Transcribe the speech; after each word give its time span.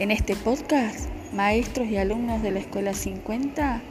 En 0.00 0.10
este 0.10 0.34
podcast, 0.34 1.10
maestros 1.34 1.86
y 1.88 1.98
alumnos 1.98 2.42
de 2.42 2.50
la 2.50 2.60
Escuela 2.60 2.94
50 2.94 3.82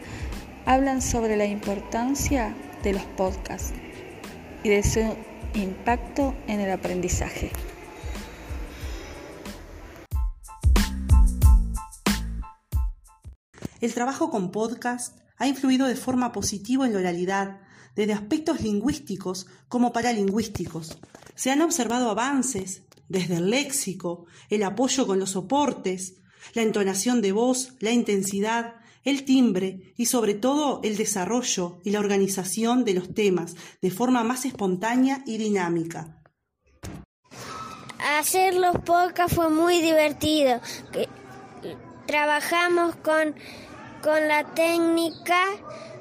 hablan 0.65 1.03
sobre 1.03 1.37
la 1.37 1.45
importancia 1.45 2.55
de 2.81 2.93
los 2.93 3.03
podcasts 3.03 3.73
y 4.63 4.69
de 4.69 4.81
su 4.81 5.01
impacto 5.53 6.33
en 6.47 6.61
el 6.61 6.71
aprendizaje. 6.71 7.51
El 13.79 13.93
trabajo 13.93 14.31
con 14.31 14.49
podcast 14.49 15.15
ha 15.37 15.45
influido 15.45 15.85
de 15.85 15.95
forma 15.95 16.31
positiva 16.31 16.87
en 16.87 16.93
la 16.93 16.99
oralidad, 17.01 17.61
desde 17.95 18.13
aspectos 18.13 18.61
lingüísticos 18.61 19.45
como 19.67 19.93
paralingüísticos. 19.93 20.97
Se 21.35 21.51
han 21.51 21.61
observado 21.61 22.09
avances 22.09 22.81
desde 23.09 23.35
el 23.35 23.49
léxico, 23.49 24.25
el 24.49 24.63
apoyo 24.63 25.05
con 25.05 25.19
los 25.19 25.31
soportes, 25.31 26.15
la 26.53 26.61
entonación 26.61 27.21
de 27.21 27.31
voz, 27.31 27.73
la 27.79 27.91
intensidad, 27.91 28.75
el 29.03 29.25
timbre 29.25 29.93
y 29.97 30.05
sobre 30.05 30.33
todo 30.33 30.81
el 30.83 30.97
desarrollo 30.97 31.79
y 31.83 31.91
la 31.91 31.99
organización 31.99 32.85
de 32.85 32.93
los 32.93 33.13
temas 33.13 33.55
de 33.81 33.91
forma 33.91 34.23
más 34.23 34.45
espontánea 34.45 35.23
y 35.25 35.37
dinámica. 35.37 36.15
Hacer 38.17 38.53
los 38.53 38.77
podcasts 38.77 39.35
fue 39.35 39.49
muy 39.49 39.81
divertido. 39.81 40.61
Trabajamos 42.05 42.95
con, 42.97 43.35
con 44.01 44.27
la 44.27 44.53
técnica 44.53 45.39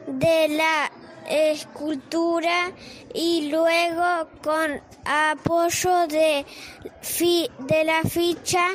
de 0.07 0.49
la 0.49 0.88
escultura 1.29 2.73
y 3.15 3.51
luego 3.51 4.29
con 4.43 4.81
apoyo 5.05 6.07
de, 6.07 6.45
de 7.59 7.85
la 7.85 8.03
ficha 8.03 8.67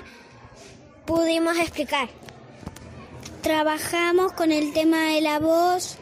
pudimos 1.05 1.57
explicar. 1.57 2.09
Trabajamos 3.41 4.31
con 4.33 4.51
el 4.51 4.71
tema 4.73 5.07
de 5.07 5.21
la 5.21 5.39
voz, 5.39 5.97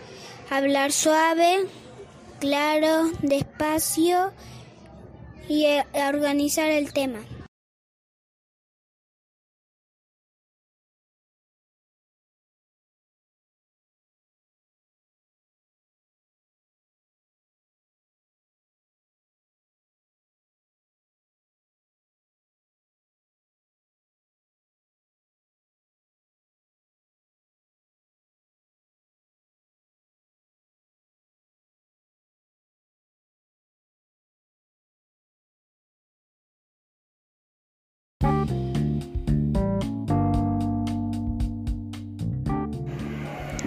hablar 0.50 0.92
suave, 0.92 1.66
claro, 2.40 3.10
despacio 3.22 4.32
y 5.50 5.66
eh, 5.66 5.86
organizar 6.08 6.70
el 6.70 6.94
tema. 6.94 7.20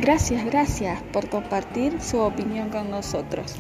Gracias, 0.05 0.45
gracias 0.45 1.03
por 1.15 1.31
compartir 1.31 1.99
su 2.03 2.19
opinión 2.19 2.69
con 2.69 2.91
nosotros. 2.91 3.57